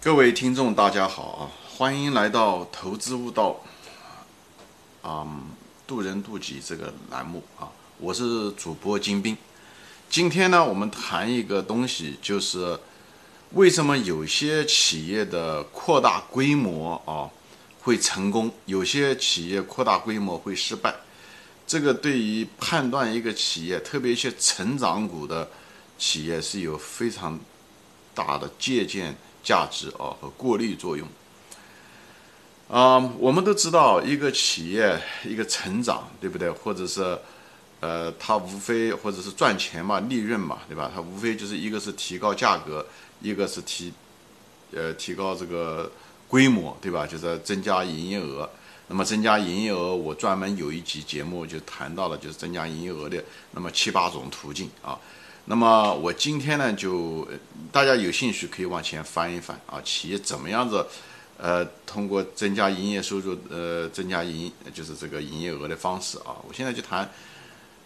[0.00, 1.50] 各位听众，大家好啊！
[1.76, 3.60] 欢迎来到投资悟道，
[5.02, 5.26] 啊，
[5.88, 7.68] 渡人渡己这个栏目啊，
[7.98, 9.36] 我是主播金兵。
[10.08, 12.78] 今天呢，我们谈一个东西，就是
[13.54, 17.26] 为什么有些企业的扩大规模啊
[17.82, 20.94] 会成功，有些企业扩大规模会失败。
[21.66, 25.50] 这个对于判断一个企业，特别一些成长股的
[25.98, 27.36] 企业，是有非常
[28.14, 29.16] 大的借鉴。
[29.42, 31.06] 价值啊和过滤作用
[32.68, 36.50] 啊，我们都知道一个企业一个成长，对不对？
[36.50, 37.18] 或者是
[37.80, 40.90] 呃，它无非或者是赚钱嘛，利润嘛，对吧？
[40.94, 42.84] 它无非就是一个是提高价格，
[43.20, 43.92] 一个是提
[44.72, 45.90] 呃提高这个
[46.28, 47.06] 规模，对吧？
[47.06, 48.48] 就是增加营业额。
[48.90, 54.98] 那么增加营业额，我专门有一集节目就谈到了，就是增加营业额的那么七八种途径啊。
[55.50, 57.26] 那么我今天呢，就
[57.72, 60.86] 大家有兴趣可以往前翻一翻啊，企业怎么样子，
[61.38, 66.36] 呃，通过增加营业收入，呃，增加营就是这个营业额的方式啊。
[66.46, 67.10] 我现在就谈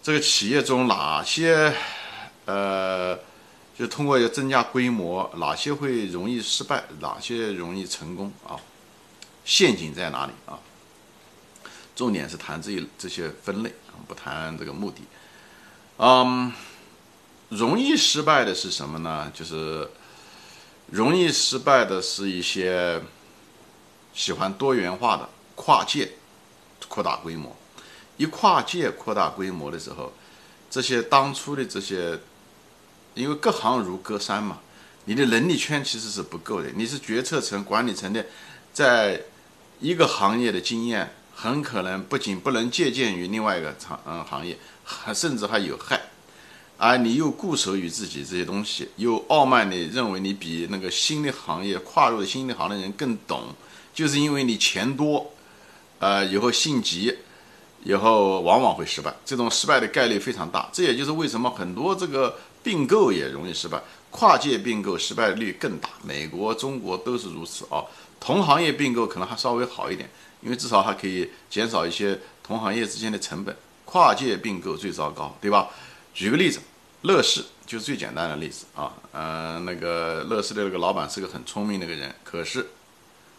[0.00, 1.74] 这个企业中哪些，
[2.44, 3.18] 呃，
[3.76, 8.54] 就通过要增加规模，哪些会容易失败，哪些容易成功啊？
[9.44, 10.60] 陷阱在哪里啊？
[11.96, 13.74] 重点是谈这这些分类，
[14.06, 15.02] 不谈这个目的，
[15.96, 16.52] 嗯。
[17.50, 19.30] 容易失败的是什么呢？
[19.34, 19.88] 就是
[20.90, 23.00] 容易失败的是一些
[24.12, 26.12] 喜欢多元化的跨界
[26.88, 27.56] 扩大规模。
[28.18, 30.12] 一跨界扩大规模的时候，
[30.68, 32.18] 这些当初的这些，
[33.14, 34.58] 因为各行如隔山嘛，
[35.04, 36.68] 你的能力圈其实是不够的。
[36.74, 38.26] 你是决策层、管理层的，
[38.72, 39.22] 在
[39.78, 46.07] 一个行业的经验，很可能不仅不能借鉴于另外一个行嗯行业，还甚至还有害。
[46.78, 53.52] 而你又固守于自己这些东西，又傲慢地认为你比那个新的行业跨入新的行的人更懂，
[53.92, 55.32] 就是因为你钱多，
[55.98, 57.12] 呃，以后性急，
[57.82, 60.68] 以后往往会失败，这种失败的概率非常大。
[60.72, 65.90] 这也就是为什么很多这个并购也容易失败，跨界并购失败率更大。
[66.04, 67.82] 美国、中国都是如此啊。
[68.20, 70.08] 同行业并购可能还稍微好一点，
[70.42, 73.56] 因为至少还可以减少一些同行业之间的成本。
[73.84, 75.70] 跨界并购最糟糕，对吧？
[76.18, 76.58] 举个例子，
[77.02, 82.70] 乐视就是最简单的例子啊，呃，那个乐视的那个老板是个很聪明的一个人，可是，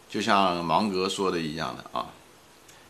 [0.10, 2.08] 就像芒格说的一样的啊，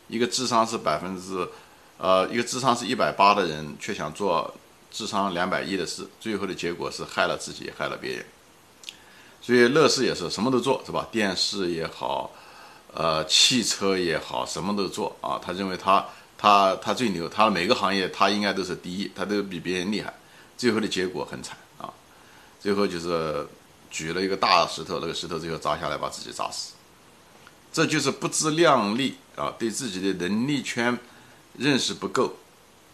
[0.07, 1.49] 一个智商是百分之，
[1.97, 4.53] 呃，一个智商是一百八的人，却想做
[4.91, 8.23] 智商两百一的事，最后的结果是害了自己，害了别人。
[9.41, 11.07] 所以乐视也是什么都做，是吧？
[11.11, 12.29] 电视也好，
[12.93, 15.41] 呃，汽车也好，什么都做啊。
[15.43, 16.05] 他认为他。
[16.41, 20.13] 他他最牛，他每个行业他应该都是第一，他都比别人厉害，
[20.57, 21.91] 最后的结果很惨啊，
[22.61, 23.45] 最后就是
[23.91, 26.75] 举了一个大石头，那个石头最后砸下来把自己砸死，
[27.73, 30.97] 这就是不自量力啊，对自己的能力圈
[31.57, 32.33] 认识不够，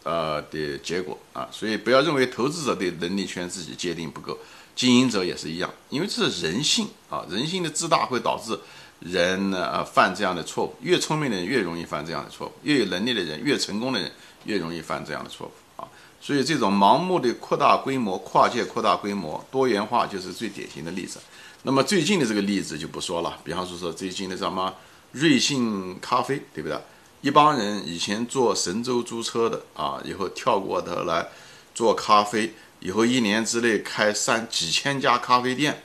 [0.01, 4.35] 呃的结果啊，所以不要认为投资者对能力圈自己界定不够，
[4.75, 8.59] 经营者也是一样，因为这是人性啊，人性的自大会导致。
[9.05, 14.11] 人呢，犯这样的错误，越聪明的人越容易犯这样的错误，越有能力的人，越成功的人
[14.45, 15.88] 越容易犯这样的错误啊。
[16.19, 21.19] 所以这种盲目的扩大规模、跨界扩大规模、多元化，就是最典型的例子。
[21.61, 24.73] 那么最近的这个例子就不说了，比方说说最近的什么
[25.11, 26.75] 瑞幸咖啡，对不对？
[27.21, 31.27] 一帮人以前做神州租车的啊，以后跳过头来
[31.75, 35.83] 做咖啡，以后一年之内开三几千家咖啡店。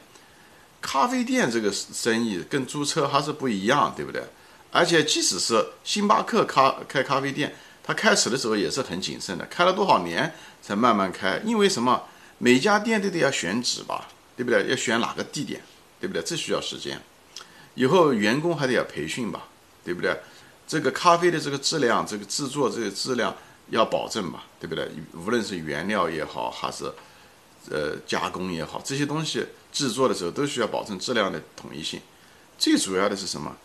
[0.81, 4.23] 咖啡店这个生意跟租车还是不一样，对不对？
[4.71, 10.33] 而且即使是星巴克咖开咖啡店，它开始的时候也是很谨慎的，开了多少年
[10.63, 11.41] 才慢慢开？
[11.45, 12.03] 因为什么？
[12.39, 14.67] 每家店都得要选址吧，对不对？
[14.69, 15.61] 要选哪个地点，
[16.01, 16.23] 对不对？
[16.23, 16.99] 这需要时间。
[17.75, 19.49] 以后员工还得要培训吧，
[19.85, 20.19] 对不对？
[20.67, 23.37] 这个咖啡的这个质量，这个制作这个质量
[23.69, 24.89] 要保证吧，对不对？
[25.13, 26.91] 无论是原料也好，还是
[27.71, 29.47] 呃加工也好，这些东西。
[29.73, 32.01] 制作的时候都需要保证质量的统一性，
[32.59, 33.57] 最主要的是什么？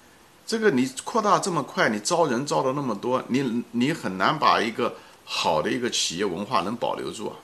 [0.45, 7.37] 这个你扩大这么快，你招人招的那么多，你你很难把一个好的一个企业文化能保留住啊！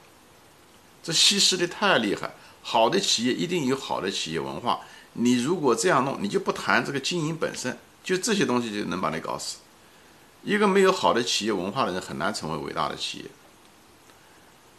[1.01, 2.35] 这稀释的太厉害。
[2.61, 4.81] 好的企业一定有好的企业文化，
[5.13, 9.57] 你如果这样弄，你就不谈这个经营本身，就这些东西就能把你搞死。
[10.43, 13.25] 一个没有好的企业文化的人很难成为伟大的企业。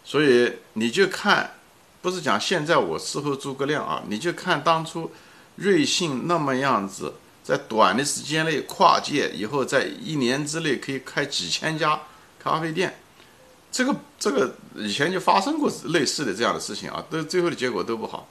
[0.04, 1.54] 所以你就看。
[2.02, 5.10] 不是讲现在我伺候诸葛亮啊，你就看当初
[5.56, 7.14] 瑞幸那么样子，
[7.44, 12.00] 在短的时间内跨界以后，在一年之内可以开几千家
[12.43, 12.99] 咖啡店，
[13.70, 18.28] 这个这个以前就发生过类似的这样的事情啊，都最后的结果都不好，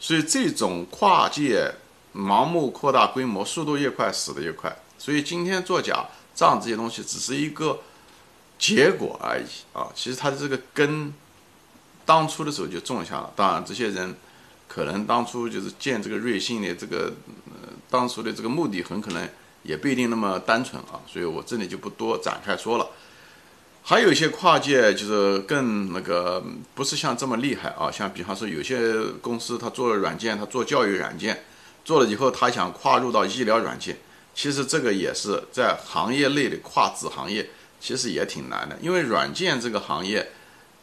[0.00, 1.74] 所以这种跨界
[2.14, 4.74] 盲目扩大规模，速度越快，死的越快。
[4.98, 7.80] 所以今天做假账这些东西只是一个
[8.58, 9.88] 结果而已啊。
[9.94, 11.12] 其实它的这个根，
[12.12, 13.32] 当初的时候就种下了。
[13.34, 14.14] 当然，这些人
[14.68, 17.10] 可能当初就是建这个瑞幸的这个，
[17.46, 19.26] 呃，当初的这个目的很可能
[19.62, 21.00] 也不一定那么单纯啊。
[21.10, 22.86] 所以我这里就不多展开说了。
[23.82, 26.44] 还有一些跨界就是更那个，
[26.74, 27.90] 不是像这么厉害啊。
[27.90, 28.92] 像比方说有些
[29.22, 31.42] 公司他做了软件，他做教育软件，
[31.82, 33.96] 做了以后他想跨入到医疗软件，
[34.34, 37.48] 其实这个也是在行业内的跨子行业，
[37.80, 38.76] 其实也挺难的。
[38.82, 40.30] 因为软件这个行业，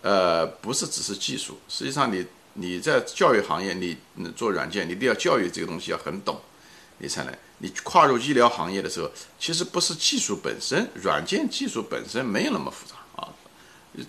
[0.02, 3.98] 呃，不是只是技术，实际上你你在教育行业，你
[4.36, 6.40] 做软件，你一定要教育这个东西要很懂，
[7.00, 7.34] 你才能。
[7.62, 13.28] 你跨入医疗行业的时候，其实不是技术本身，软件技术本身没有那么复杂啊，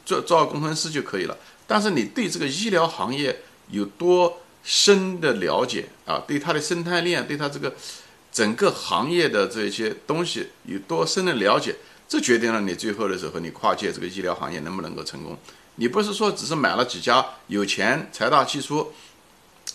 [0.07, 1.37] 做做工程师就可以了。
[1.67, 6.23] 但是你对这个医疗行业有多深的了解啊？
[6.29, 7.75] 对它的生态链，对它这个
[8.31, 11.75] 整个行业的这些东西有多深的了解，
[12.09, 15.37] 这决定了你最后的时候你跨界这个医疗行业能不能够成功。
[15.77, 18.93] 你不是说只是买了几家有钱、财大气粗。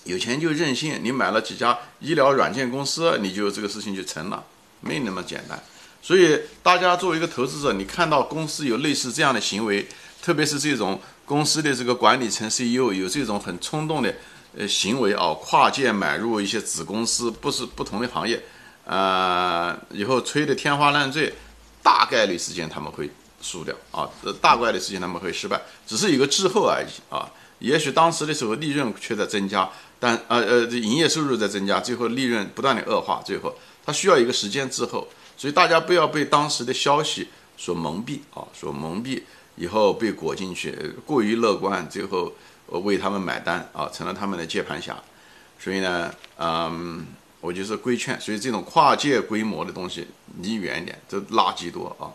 [0.03, 4.43] 有钱就任性，你买了几家医疗软件公司，你就这个事情就成了，
[4.81, 5.59] 没那么简单。
[5.99, 9.87] 所以大家作为一个投资者，你看到公司有类似这样的行为，
[10.21, 14.13] 特别是这种公司的这个管理层 CEO 有这种很冲动的
[14.55, 18.43] 呃行为啊，跨界买入一些子公司，不是不同的行业，
[18.83, 21.33] 呃，以后吹的天花乱坠，
[21.81, 23.09] 大概率事件他们会
[23.45, 27.29] 输掉啊，这大概率事情他们会失败，只是一个滞后而已啊。
[27.59, 29.69] 也许当时的时候利润却在增加。
[29.97, 33.55] 但呃呃，这营业收入在增加，最后利润不断的恶化，最后
[33.85, 35.07] 它需要一个时间滞后，
[35.37, 39.21] 所以大家不要被当时的消息所蒙蔽啊，所蒙蔽
[39.55, 42.31] 以后被裹进去，过于乐观，最后
[42.67, 45.01] 为他们买单啊，成了他们的接盘侠。
[45.57, 47.07] 所以呢，嗯，
[47.39, 50.05] 我就是规劝，所以这种跨界规模的东西
[50.41, 52.11] 离远一点，这垃圾多啊。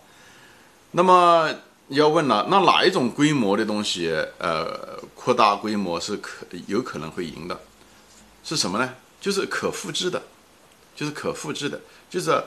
[0.93, 1.49] 那么
[1.89, 7.61] 要问了，那哪一种规模的东西，呃，扩大规模是可有可能会赢的？
[8.43, 8.95] 是什么呢？
[9.21, 10.23] 就是可复制的，
[10.97, 12.43] 就是可复制的，就是，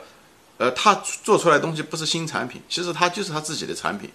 [0.58, 4.10] 呃，他做出来东西不是新产品，其实他就是他自己的产品，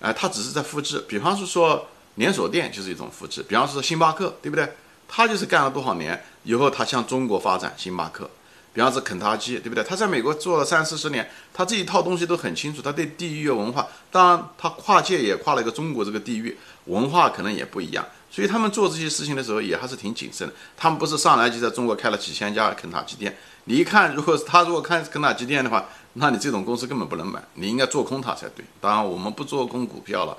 [0.00, 1.04] 哎，他只是在复制。
[1.08, 4.72] 比方是说连锁店就是一种复制，比方说星巴克，对不对？
[5.08, 8.30] 他就是干了多少年以后，他向中国发展，星巴克。
[8.76, 9.82] 比方说肯塔基，对不对？
[9.82, 12.82] 他在美国做了三四十年，他这一套东西都很清楚。
[12.82, 18.04] 他对地域文化，当然他跨界也跨了一个中国这个地域文化，可能也不一样。
[18.30, 20.52] 所以他们做这些事情的时候也还是挺谨慎的。
[20.76, 23.34] 他们不是上来就在中国开了几千家肯塔基店。
[23.64, 28.62] 你一看，如果他如果开肯塔基店的话，那你这种公司根本不能买，你应该做空它才对。
[28.78, 30.36] 当然我们不做空股票了，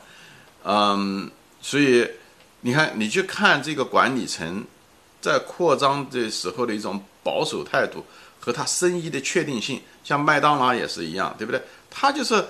[0.63, 2.07] 嗯，所以
[2.61, 4.63] 你看，你去看这个管理层
[5.19, 8.05] 在扩张的时候的一种保守态度。
[8.47, 11.61] 和他生意的确定性，像麦当劳也是一样，对不对？
[11.89, 12.45] 他就是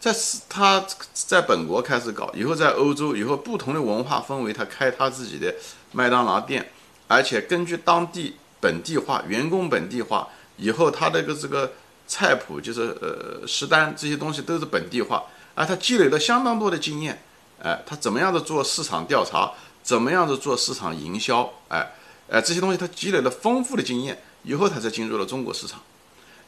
[0.00, 0.12] 在
[0.48, 0.84] 他
[1.14, 5.54] 在本国开始搞，以后在欧洲，以后不同的文化氛围，他开他自己的
[5.92, 6.72] 麦当劳店，
[7.06, 11.74] 而且根据当地本地化，员工本地化，以后他这个这个
[12.08, 15.22] 菜谱就是呃食单这些东西都是本地化，
[15.54, 17.22] 而他积累了相当多的经验，
[17.62, 19.52] 哎，他怎么样的做市场调查，
[19.84, 21.92] 怎么样的做市场营销，哎，
[22.28, 24.20] 哎这些东西他积累了丰富的经验。
[24.46, 25.82] 以后他才进入了中国市场，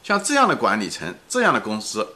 [0.01, 2.07] 像这样的管理层，这样的公司，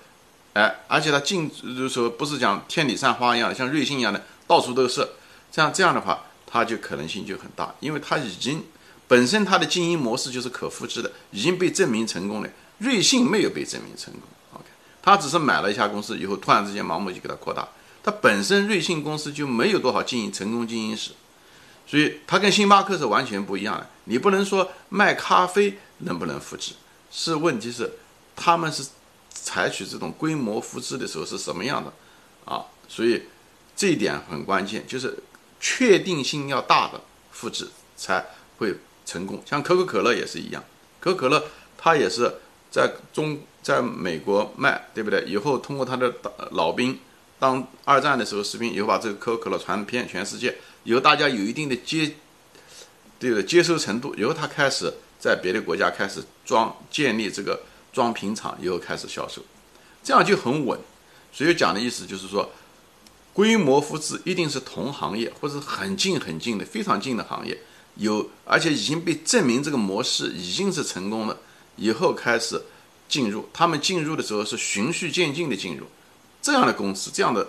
[0.54, 5.06] 哎，而且他进就是说不是讲天女散花一样的，像瑞幸一样的到处都是，
[5.52, 8.64] 这样这样的话，他就可能性就很大，因为他已经
[9.08, 12.50] 本身他的经营模式就是可复制的，已经被证明成功了。
[12.78, 14.24] 瑞幸没有被证明成功
[14.54, 14.66] ，OK，
[15.02, 17.68] 他只是买了一下公司以后，突然之间盲目就给他扩大，
[18.02, 21.12] 他本身瑞幸公司就没有多少经营成功经营史。
[21.86, 23.90] 所以它跟星巴克是完全不一样的。
[24.06, 26.74] 你不能说卖咖啡能不能复制，
[27.12, 27.92] 是问题是
[28.36, 28.88] 他们是
[29.30, 31.94] 采取这种规模复制的时候是什么样的
[32.46, 32.66] 啊？
[32.88, 33.24] 所以
[33.76, 35.18] 这一点很关键，就是
[35.60, 38.26] 确定性要大的复制才
[38.58, 38.76] 会
[39.06, 39.42] 成功。
[39.46, 40.64] 像可口可乐也是一样，
[41.00, 41.44] 可口可乐
[41.78, 45.24] 它也是在中在美国卖，对不对？
[45.24, 46.14] 以后通过它的
[46.52, 47.00] 老兵
[47.40, 50.58] 当二战的时候士兵，以后把这个可口可乐传遍全世界。
[50.84, 52.14] 由大家有一定的接，
[53.18, 57.62] 对的接收程度，以后他开始在别的国家开始装建立这个
[57.94, 59.42] 装瓶厂，以后开始销售，
[60.04, 60.78] 这样就很稳。
[61.32, 62.52] 所以讲的意思就是说，
[63.34, 67.58] 规模复制一定是同行业或者很近很近的非常近的行业，
[67.96, 71.38] 有而且已经被证明这个模式已经是成功的，
[71.78, 72.62] 以后开始
[73.08, 75.86] 进入，他们进入的时候是循序渐进的进入，
[76.42, 77.48] 这样的公司这样的。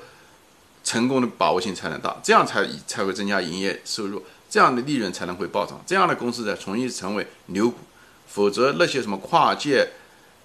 [0.85, 7.79] 成功的把握性才能大，这样才才会增加营业收入，这样的利润才能会暴涨，这样的公司才重新成为牛股。
[8.27, 9.91] 否则那些什么跨界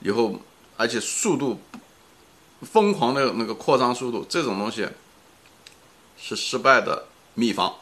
[0.02, 0.40] 以后，
[0.78, 1.60] 而且速度
[2.62, 4.88] 疯狂的那个扩张速度，这种东西
[6.18, 7.74] 是失败的秘方。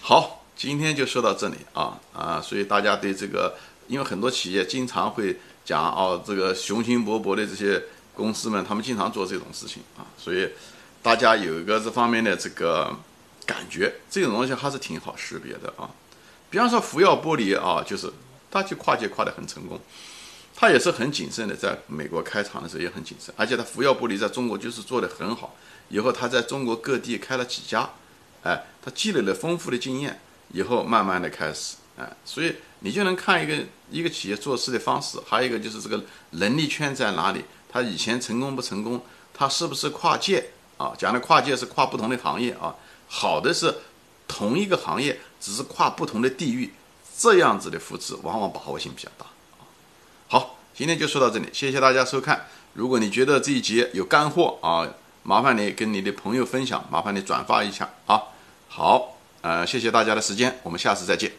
[0.00, 2.40] 好，今天就说到这里啊啊！
[2.40, 3.54] 所以大家对这个，
[3.88, 7.82] 因为很多企业经常会讲哦，这个雄心勃勃的这些
[8.14, 10.48] 公司们，他们经常做这种事情啊，所以
[11.02, 12.96] 大家有一个这方面的这个
[13.46, 15.90] 感觉，这种东西还是挺好识别的啊。
[16.50, 18.12] 比方说福耀玻璃啊，就是
[18.50, 19.80] 它去跨界跨得很成功，
[20.54, 25.56] 它也是很谨慎的，在美国开厂的时候也很谨慎，而且它福耀玻璃在中国就是做得很好，
[25.88, 27.88] 以后它在中国各地开了几家。
[28.42, 30.18] 哎，他积累了丰富的经验，
[30.54, 33.54] 以后慢慢的开始，哎，所以你就能看一个
[33.90, 39.04] 一个企业做事的方式，还有一个就是这个能力圈在哪里，他以前成功不成功，
[39.34, 40.92] 他是不是跨界啊？
[40.96, 42.74] 讲的跨界是跨不同的行业啊，
[43.08, 43.74] 好的是
[44.26, 46.72] 同一个行业，只是跨不同的地域，
[47.18, 49.26] 这样子的扶持往往把握性比较大
[49.58, 49.68] 啊。
[50.28, 52.46] 好，今天就说到这里，谢谢大家收看。
[52.72, 54.88] 如果你觉得这一节有干货啊。
[55.22, 58.22] 麻烦你跟你的朋友分享，麻烦你转发一下啊！
[58.68, 61.30] 好，呃，谢谢大家的时间，我们下次再见。